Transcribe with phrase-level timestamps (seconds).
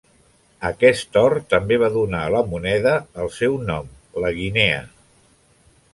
[0.69, 4.85] Aquest or també va donar a la moneda el seu nom, la guinea.